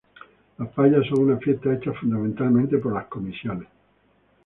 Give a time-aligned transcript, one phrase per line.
[0.57, 3.67] Las fallas son unas fiestas hechas fundamentalmente por las comisiones.